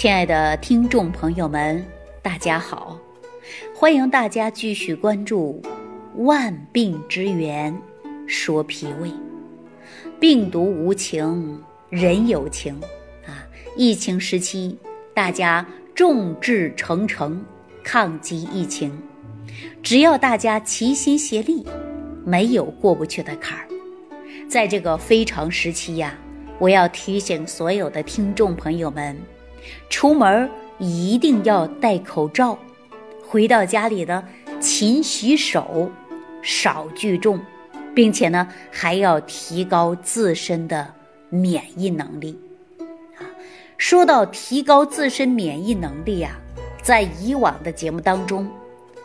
[0.00, 1.84] 亲爱的听众朋友们，
[2.22, 2.98] 大家好！
[3.74, 5.60] 欢迎大家继续关注
[6.22, 7.78] 《万病之源
[8.26, 9.08] 说脾胃》。
[10.18, 12.80] 病毒无情，人有情
[13.26, 13.44] 啊！
[13.76, 14.74] 疫情时期，
[15.12, 17.44] 大家众志成城
[17.84, 18.98] 抗击疫情，
[19.82, 21.66] 只要大家齐心协力，
[22.24, 23.68] 没有过不去的坎儿。
[24.48, 26.16] 在这个非常时期呀，
[26.58, 29.14] 我要提醒所有的听众朋友们。
[29.88, 32.58] 出门一定要戴口罩，
[33.26, 34.24] 回到家里呢，
[34.58, 35.90] 勤洗手，
[36.42, 37.38] 少聚众，
[37.94, 40.94] 并且呢，还要提高自身的
[41.28, 42.38] 免疫能力。
[43.16, 43.28] 啊，
[43.76, 46.32] 说到提高自身免疫能力啊，
[46.82, 48.48] 在以往的节目当中，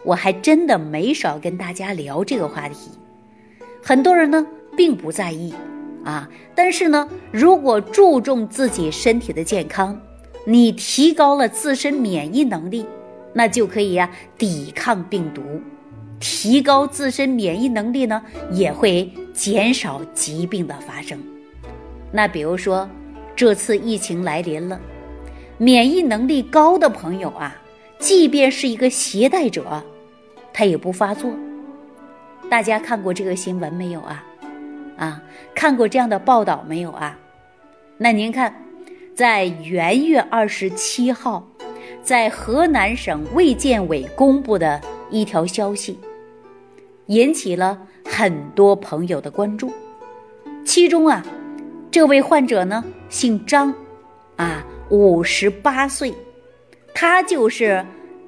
[0.04, 2.92] 我还真的没少跟大家聊这个话题。
[3.84, 4.48] 很多人呢
[4.78, 5.54] 并不在意
[6.06, 10.00] 啊，但是呢，如果注重自己身体的健康。
[10.48, 12.86] 你提高了自身免疫能力，
[13.34, 15.42] 那就可以呀抵抗病毒。
[16.20, 21.20] 提高自身免疫能力呢，也会减少疾病的发生。
[22.12, 22.88] 那比如说，
[23.36, 24.80] 这次疫情来临了，
[25.58, 27.56] 免疫能力高的朋友啊，
[28.00, 29.84] 即便是一个携带者，
[30.54, 31.32] 他也不发作。
[32.50, 34.24] 大家看过这个新闻没有啊？
[34.98, 35.22] 啊，
[35.54, 37.20] 看过这样的报道没有啊？
[37.98, 38.65] 那您看。
[39.16, 41.48] 在元月二十七号，
[42.04, 45.98] 在河南省卫健委公布的一条消息，
[47.06, 49.72] 引起了很多朋友的关注。
[50.66, 51.26] 其中啊，
[51.90, 53.74] 这位患者呢姓张，
[54.36, 56.14] 啊，五十八岁，
[56.94, 57.86] 他就是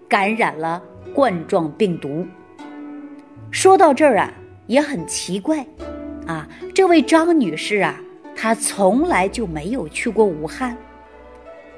[0.08, 0.81] 感染了
[1.13, 2.25] 冠状病毒。
[3.52, 4.33] 说到这儿啊，
[4.67, 5.67] 也很奇怪，
[6.25, 8.02] 啊，这位张女士啊。
[8.39, 10.77] 他从来就没有去过武汉，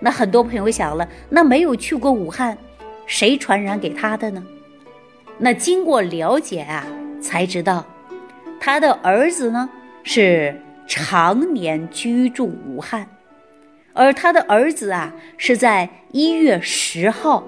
[0.02, 2.57] 那很多朋友想了，那没有去过武汉，
[3.05, 4.45] 谁传染给他的呢？
[5.37, 6.86] 那经过了解啊，
[7.21, 7.86] 才知道，
[8.59, 9.69] 他的儿子呢
[10.03, 13.08] 是常年居住武汉，
[13.93, 17.42] 而他的儿子啊是在一月十号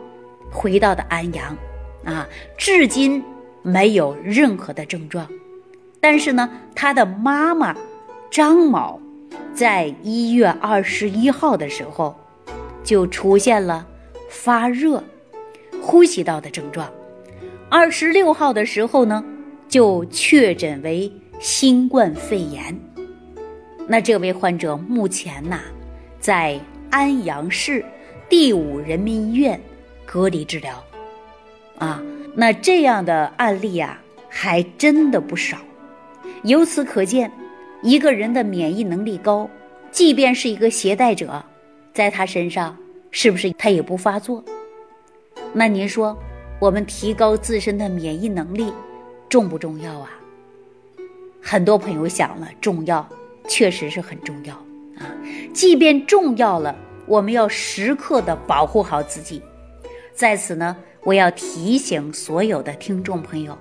[0.49, 1.57] 回到的安阳，
[2.05, 2.25] 啊，
[2.57, 3.21] 至今
[3.61, 5.27] 没有任何的症状，
[5.99, 7.75] 但是呢，他的妈妈。
[8.31, 8.97] 张某
[9.53, 12.15] 在一月二十一号的时候
[12.81, 13.85] 就出现了
[14.29, 15.03] 发热、
[15.81, 16.89] 呼吸道的症状，
[17.69, 19.21] 二十六号的时候呢
[19.67, 21.11] 就确诊为
[21.41, 22.73] 新冠肺炎。
[23.85, 25.59] 那这位患者目前呐
[26.17, 26.57] 在
[26.89, 27.83] 安阳市
[28.29, 29.59] 第五人民医院
[30.05, 30.81] 隔离治疗。
[31.77, 32.01] 啊，
[32.33, 33.99] 那这样的案例啊
[34.29, 35.57] 还真的不少，
[36.43, 37.29] 由此可见。
[37.83, 39.49] 一个人的免疫能力高，
[39.91, 41.43] 即便是一个携带者，
[41.93, 42.77] 在他身上
[43.09, 44.43] 是不是他也不发作？
[45.51, 46.15] 那您说，
[46.59, 48.71] 我们提高自身的免疫能力
[49.27, 50.11] 重不重要啊？
[51.41, 53.07] 很多朋友想了，重要，
[53.47, 54.53] 确实是很重要
[54.99, 55.09] 啊。
[55.51, 56.75] 即便重要了，
[57.07, 59.41] 我们要时刻的保护好自己。
[60.13, 63.57] 在此呢，我要提醒所有的听众朋友。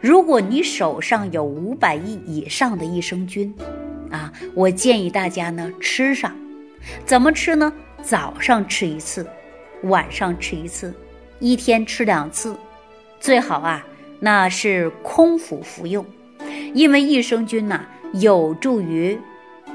[0.00, 3.54] 如果你手上有五百亿以上的益生菌，
[4.10, 6.34] 啊，我建议大家呢吃上，
[7.04, 7.72] 怎么吃呢？
[8.02, 9.26] 早上吃一次，
[9.82, 10.94] 晚上吃一次，
[11.40, 12.56] 一天吃两次，
[13.18, 13.84] 最好啊，
[14.20, 16.06] 那是空腹服用，
[16.72, 19.18] 因为益生菌呐有助于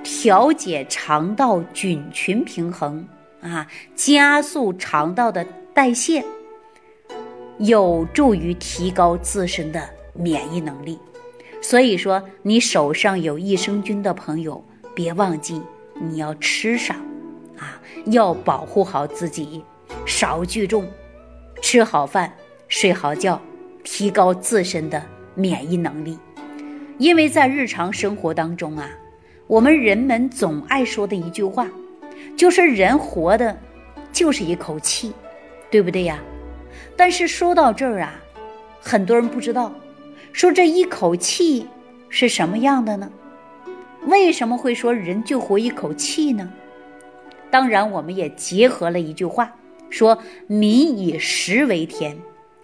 [0.03, 3.05] 调节肠道菌群平衡
[3.41, 6.23] 啊，加速肠道的代谢，
[7.61, 9.81] 有助于提高自身的。
[10.13, 10.99] 免疫能力，
[11.61, 14.61] 所以说你手上有益生菌的朋友，
[14.93, 15.61] 别忘记
[16.01, 16.97] 你要吃上，
[17.57, 19.63] 啊，要保护好自己，
[20.05, 20.85] 少聚众，
[21.61, 22.33] 吃好饭，
[22.67, 23.41] 睡好觉，
[23.85, 25.01] 提高自身的
[25.33, 26.19] 免疫能力。
[26.97, 28.89] 因为在日常生活当中啊，
[29.47, 31.69] 我们人们总爱说的一句话，
[32.35, 33.57] 就是人活的，
[34.11, 35.13] 就是一口气，
[35.71, 36.21] 对不对呀？
[36.95, 38.13] 但是说到这儿啊，
[38.79, 39.73] 很多人不知道。
[40.33, 41.67] 说这一口气
[42.07, 43.11] 是什么样的呢？
[44.05, 46.49] 为什么会说人就活一口气呢？
[47.49, 49.53] 当然，我们也结合了一句话，
[49.89, 50.17] 说
[50.47, 52.17] “民以食为天”，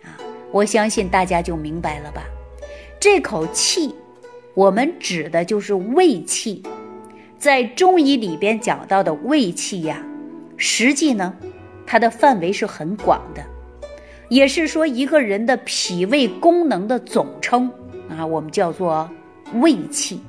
[0.03, 0.15] 啊，
[0.51, 2.24] 我相信大家就明白了吧？
[3.00, 3.94] 这口气，
[4.53, 6.63] 我们指的就是胃气。
[7.38, 10.01] 在中医里边讲到的胃气呀，
[10.56, 11.35] 实际呢，
[11.85, 13.44] 它的范围是很广的。
[14.29, 17.71] 也是说一个人的脾胃功能的总称
[18.09, 19.09] 啊，我们叫做
[19.56, 20.19] 胃气。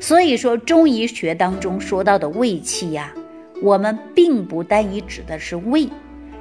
[0.00, 3.14] 所以说中医学当中说到的胃气呀，
[3.62, 5.88] 我们并不单一指的是胃，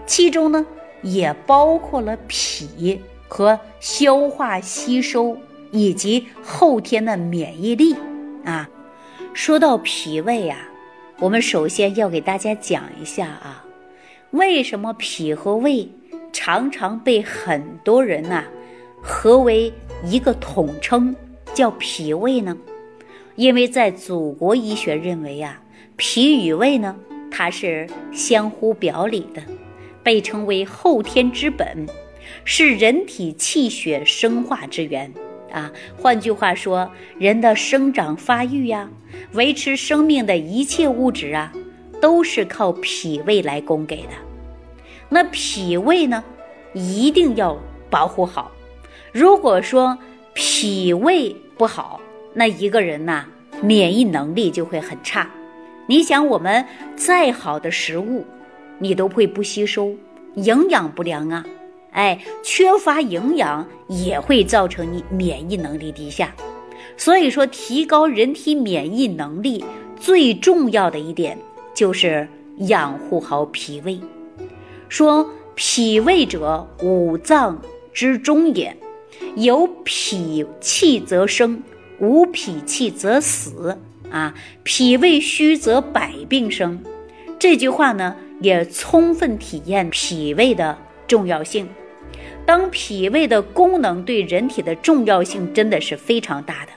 [0.06, 0.65] 其中呢
[1.01, 5.38] 也包括了脾和消化吸收
[5.71, 7.95] 以及后天的免疫力
[8.44, 8.68] 啊。
[9.33, 10.68] 说到脾胃呀，
[11.19, 13.65] 我们首先要给大家讲一下啊，
[14.31, 15.88] 为什么脾和胃
[16.33, 18.44] 常常被很多人呐
[19.01, 19.72] 合为
[20.06, 21.16] 一个统称，
[21.54, 22.57] 叫脾胃呢？
[23.36, 25.62] 因为在祖国医学认为啊，
[25.95, 26.95] 脾与胃呢，
[27.31, 29.42] 它是相互表里的，
[30.04, 31.88] 被称为后天之本，
[32.44, 35.12] 是人体气血生化之源
[35.51, 35.72] 啊。
[35.98, 38.89] 换句话说，人的生长发育呀，
[39.33, 41.51] 维持生命的一切物质啊，
[42.01, 44.31] 都是靠脾胃来供给的。
[45.13, 46.24] 那脾胃呢，
[46.74, 47.58] 一定要
[47.90, 48.50] 保护好。
[49.12, 49.98] 如果说
[50.34, 52.00] 脾胃不好，
[52.34, 53.25] 那一个人呐，
[53.62, 55.30] 免疫能力就会很差。
[55.86, 56.66] 你想，我们
[56.96, 58.25] 再好的食物，
[58.80, 59.94] 你都会不吸收，
[60.36, 61.46] 营养不良啊，
[61.92, 66.34] 哎，缺乏营养也会造成你免疫能力低下。
[66.96, 69.66] 所以说，提高人体免疫能力
[70.00, 71.38] 最重要的一点
[71.74, 72.25] 就是
[72.60, 74.00] 养护好脾胃。
[74.92, 77.62] 说脾胃者，五脏
[77.94, 78.76] 之中也，
[79.38, 81.64] 有脾气则生。
[82.00, 83.78] 无脾气则死
[84.12, 86.78] 啊，脾胃虚则百病生。
[87.40, 90.78] 这句话呢，也充分体验脾胃的
[91.08, 91.70] 重要性。
[92.46, 96.72] 当脾胃的功能对人体的重要性真的是非常大的。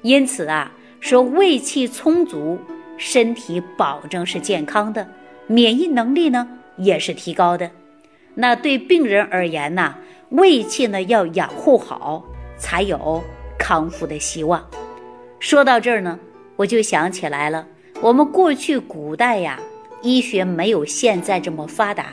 [0.00, 2.58] 因此啊，说胃气充足，
[2.96, 5.06] 身体保证是健康的，
[5.46, 7.70] 免疫能力呢也是提高的。
[8.34, 9.94] 那对病人而言呢，
[10.30, 12.24] 胃气呢要养护好，
[12.56, 13.22] 才有。
[13.58, 14.60] 康复的希望。
[15.38, 16.18] 说到这儿呢，
[16.56, 17.64] 我就想起来了，
[18.00, 19.56] 我们过去古代呀，
[20.02, 22.06] 医学没有现在这么发达。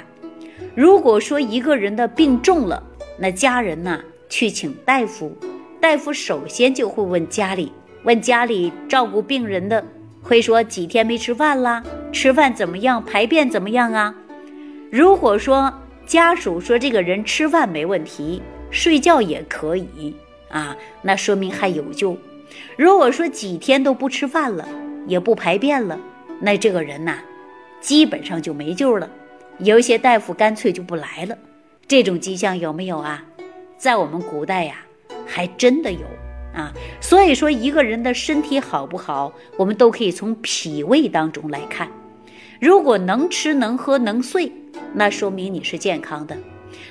[0.75, 2.83] 如果说一个人的病重了，
[3.17, 5.35] 那家人呢去请大夫，
[5.81, 7.71] 大夫首先就会问家里，
[8.03, 9.83] 问家里照顾病人的，
[10.21, 11.81] 会说几天没吃饭啦，
[12.11, 14.13] 吃饭怎么样，排便怎么样啊？
[14.91, 15.71] 如果说
[16.07, 18.41] 家属说这个人吃饭没问题，
[18.71, 20.15] 睡觉也可以。
[20.49, 22.17] 啊，那说明还有救。
[22.75, 24.67] 如果说几天都不吃饭了，
[25.05, 25.99] 也不排便了，
[26.41, 27.19] 那这个人呐，
[27.79, 29.07] 基本上就没救了。
[29.59, 31.37] 有一些大夫干脆就不来了。
[31.87, 33.23] 这种迹象有没有啊？
[33.77, 34.77] 在我们古代呀，
[35.27, 36.05] 还真的有
[36.55, 36.73] 啊。
[36.99, 41.87] 所以说，一个人的身体好不好，我们都可以从脾胃当中来看。
[42.59, 44.51] 如果能吃能喝能睡，
[44.93, 46.37] 那说明你是健康的。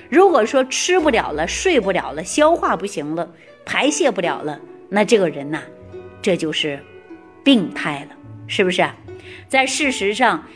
[0.09, 3.31] 如果说吃不了了，睡不了了，消化不行了，
[3.65, 5.63] 排泄不了了，那这个人呐，
[6.21, 6.79] 这就是
[7.45, 8.83] 病态了，是不是？
[8.83, 8.95] 啊
[9.47, 10.47] 在事实上，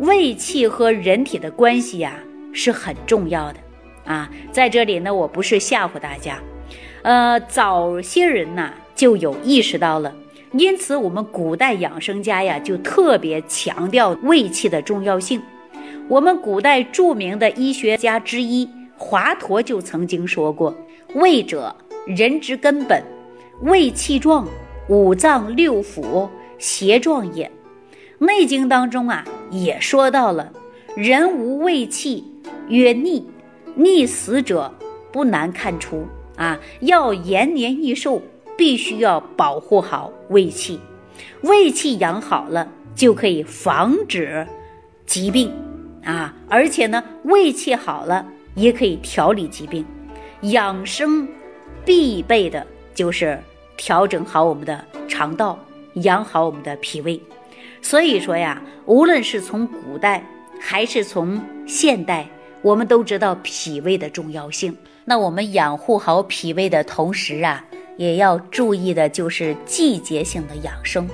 [0.00, 2.14] 胃气和人体的关系呀
[2.52, 3.58] 是很重要的
[4.04, 4.30] 啊。
[4.52, 6.38] 在这里呢，我不是吓唬大家，
[7.02, 10.14] 呃，早些人呐就有意识到了，
[10.52, 15.42] 因此我们古代养生家呀就特别强调胃气的重要性。
[16.08, 18.68] 我们古代著名的医学家之一。
[18.96, 20.74] 华佗就曾经说过
[21.14, 21.76] ：“胃者，
[22.06, 23.02] 人之根本。
[23.60, 24.48] 胃气壮，
[24.88, 26.28] 五脏六腑
[26.58, 27.50] 邪壮也。”
[28.24, 30.52] 《内经》当中啊，也说到了
[30.96, 32.24] ：“人无胃气，
[32.68, 33.24] 曰逆。
[33.76, 34.74] 逆死者
[35.12, 36.04] 不难看出
[36.36, 36.58] 啊。
[36.80, 38.20] 要延年益寿，
[38.56, 40.80] 必须要保护好胃气。
[41.42, 42.66] 胃气养好了，
[42.96, 44.44] 就可以防止
[45.06, 45.52] 疾病
[46.12, 46.34] 啊。
[46.48, 49.86] 而且呢，胃气好了。”也可以调理疾病，
[50.40, 51.28] 养生
[51.84, 53.40] 必备的就是
[53.76, 55.56] 调整好我们的肠道，
[55.94, 57.20] 养好我们的脾胃。
[57.80, 60.24] 所以说呀，无论是从古代
[60.60, 62.26] 还是从现代，
[62.60, 64.76] 我们都知道脾胃的重要性。
[65.04, 67.64] 那我们养护好脾胃的同时啊，
[67.96, 71.06] 也要注意的就是季节性的养生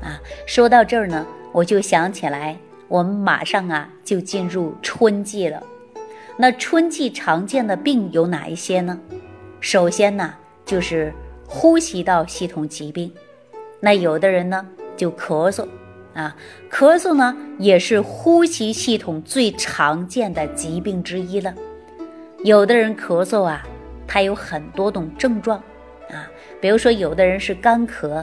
[0.00, 0.20] 啊。
[0.46, 2.56] 说到这儿呢，我就想起来，
[2.92, 5.62] 我们马上啊就进入春季了。
[6.36, 9.00] 那春季常见的病有哪一些呢？
[9.60, 10.34] 首先呢，
[10.66, 11.10] 就是
[11.46, 13.10] 呼吸道系统疾病。
[13.80, 15.66] 那有的人呢就咳嗽
[16.12, 16.36] 啊，
[16.70, 21.54] 咳嗽呢也是呼吸系统最常见的疾病之一了。
[22.44, 23.66] 有的人咳嗽啊，
[24.06, 25.56] 他有很多种症状
[26.10, 26.28] 啊，
[26.60, 28.22] 比如说有的人是干咳，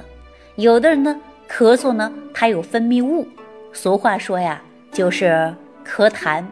[0.58, 3.28] 有的人呢咳嗽呢他有分泌物，
[3.74, 4.62] 俗话说呀
[4.92, 5.54] 就是
[5.86, 6.44] 咳痰。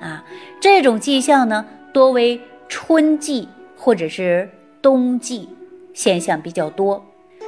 [0.00, 0.24] 啊，
[0.60, 4.50] 这种迹象呢，多为春季或者是
[4.80, 5.48] 冬季
[5.94, 7.04] 现象比较多。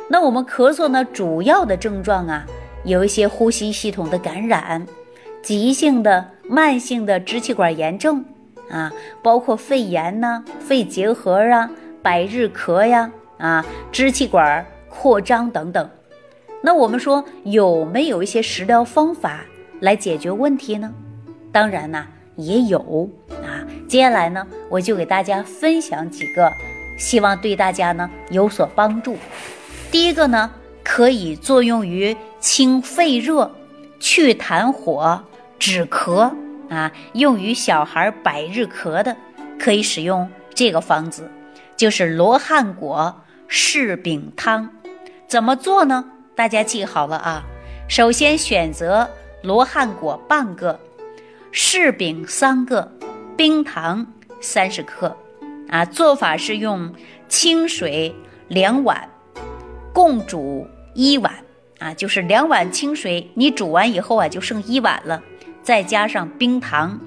[0.09, 2.47] 那我们咳嗽呢，主要的症状啊，
[2.85, 4.87] 有一些呼吸系统的感染，
[5.43, 8.25] 急性的、慢性的支气管炎症
[8.71, 11.69] 啊，包括肺炎呐、肺结核啊、
[12.03, 15.91] 百日咳呀啊、支气管扩张等等。
[16.67, 19.45] 那我们说有没有一些食疗方法
[19.81, 20.91] 来解决问题呢？
[21.53, 22.07] 当然呢，
[22.37, 23.11] 也有
[23.43, 23.61] 啊。
[23.87, 26.51] 接下来呢，我就给大家分享几个，
[26.97, 29.19] 希望对大家呢有所帮助。
[29.91, 30.51] 第一个呢，
[30.83, 33.55] 可以作用于清肺热、
[34.01, 35.23] 去痰火、
[35.59, 36.33] 止咳
[36.71, 39.15] 啊，用于小孩百日咳的，
[39.59, 41.31] 可以使用这个方子，
[41.77, 44.71] 就是罗汉果柿饼汤。
[45.29, 46.13] 怎么做呢？
[46.37, 47.45] 大家记好了啊！
[47.87, 49.09] 首先选择
[49.43, 50.81] 罗汉果半个，
[51.53, 52.91] 柿饼三个，
[53.37, 54.05] 冰糖
[54.41, 55.17] 三十克。
[55.69, 56.93] 啊，做法是用
[57.29, 58.13] 清水
[58.49, 59.09] 两碗，
[59.93, 61.33] 共煮一碗。
[61.79, 65.23] 啊，就是两碗清水，你煮完以后啊，就剩一碗了，
[65.63, 66.99] 再加上冰糖，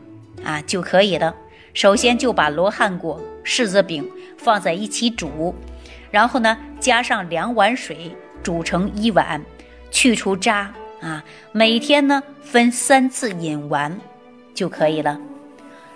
[0.46, 1.36] 啊就可以了。
[1.74, 5.54] 首先就把罗汉果、柿子饼放在一起煮，
[6.12, 8.16] 然后呢，加上两碗水。
[8.44, 9.42] 煮成一碗，
[9.92, 11.24] 去除渣啊。
[11.52, 14.00] 每天呢分三次饮完
[14.54, 15.20] 就可以了。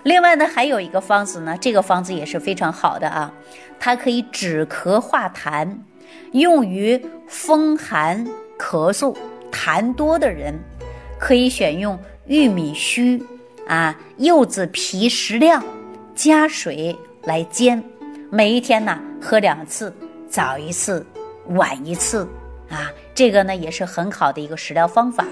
[0.02, 3.32] 另外呢还有一个方子呢，这个方子也是非常好的啊，
[3.78, 5.76] 它可以止咳化痰，
[6.32, 8.26] 用于风寒
[8.58, 9.16] 咳嗽
[9.52, 10.58] 痰多的人，
[11.20, 13.22] 可以选用玉米须
[13.68, 15.62] 啊、柚子皮适量，
[16.16, 17.82] 加水来煎，
[18.28, 19.94] 每一天呢喝两次，
[20.28, 21.06] 早一次，
[21.48, 22.28] 晚一次。
[22.70, 25.26] 啊，这个呢也是很好的一个食疗方法。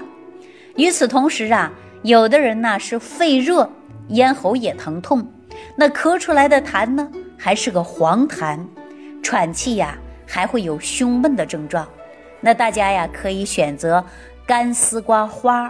[0.75, 1.71] 与此同时啊，
[2.03, 3.67] 有的人呢是肺热，
[4.09, 5.27] 咽喉也疼痛，
[5.75, 8.59] 那咳出来的痰呢还是个黄痰，
[9.23, 11.87] 喘气呀还会有胸闷的症状。
[12.39, 14.03] 那大家呀可以选择
[14.45, 15.63] 干丝瓜花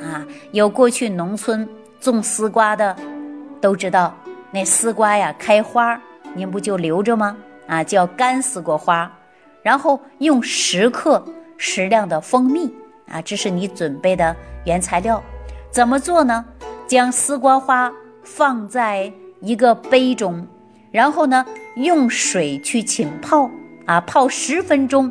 [0.00, 1.68] 啊，有过去农村
[2.00, 2.94] 种丝瓜的
[3.60, 4.14] 都知道，
[4.52, 6.00] 那丝瓜呀开花，
[6.34, 7.36] 您不就留着吗？
[7.66, 9.10] 啊，叫干丝瓜花。
[9.66, 11.20] 然后用十克
[11.56, 12.72] 适量的蜂蜜
[13.08, 15.20] 啊，这是你准备的原材料。
[15.72, 16.44] 怎么做呢？
[16.86, 17.92] 将丝瓜花
[18.22, 20.46] 放在一个杯中，
[20.92, 21.44] 然后呢
[21.74, 23.50] 用水去浸泡
[23.86, 25.10] 啊，泡十分钟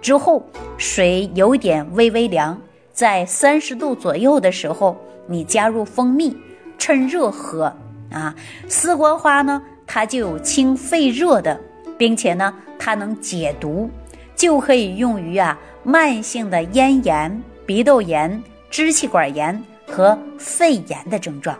[0.00, 0.44] 之后，
[0.76, 2.60] 水有点微微凉，
[2.92, 4.96] 在三十度左右的时候，
[5.28, 6.36] 你加入蜂蜜，
[6.76, 7.72] 趁热喝
[8.10, 8.34] 啊。
[8.66, 11.60] 丝瓜花呢，它就有清肺热的。
[11.98, 12.52] 并且呢，
[12.84, 13.88] 它能解毒，
[14.34, 21.56] 就可以用于啊慢性的咽炎、鼻窦炎、支气管炎和肺炎的症状。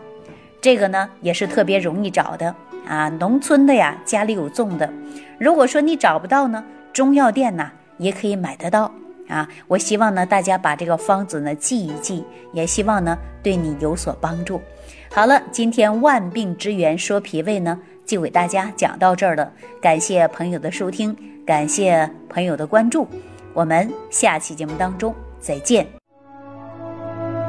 [0.59, 2.53] 这个呢也是特别容易找的
[2.85, 4.91] 啊，农村的呀，家里有种的。
[5.39, 6.61] 如果说你找不到呢，
[6.91, 8.91] 中药店呢也可以买得到
[9.29, 9.47] 啊。
[9.69, 14.61] 我希望呢大家把这个方子呢记一记，也希望呢对你有所帮助。
[15.09, 17.79] 好了，今天万病之源说脾胃呢。
[18.05, 23.07] 就给大家讲到这儿了，感谢朋友的收听，感谢朋友的关注，
[23.53, 25.87] 我们下期节目当中再见。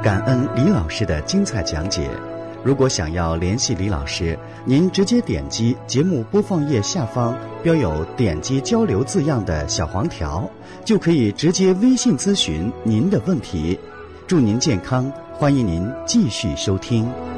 [0.03, 2.09] 感恩李老师的精彩讲解。
[2.63, 10.49] 如果想要联系李老师，您直接点击节目播放页下方标有“点击交流”字样的小黄条，
[10.83, 13.79] 就可以直接微信咨询您的问题。
[14.27, 17.34] 祝您健康，欢迎您继续收听。